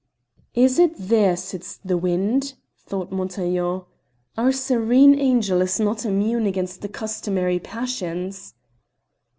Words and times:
"Is 0.55 0.79
it 0.79 0.93
there 0.97 1.37
sits 1.37 1.77
the 1.77 1.95
wind?" 1.95 2.55
thought 2.75 3.11
Montaiglon. 3.11 3.83
"Our 4.35 4.51
serene 4.51 5.19
angel 5.19 5.61
is 5.61 5.79
not 5.79 6.05
immune 6.05 6.47
against 6.47 6.81
the 6.81 6.89
customary 6.89 7.59
passions." 7.59 8.55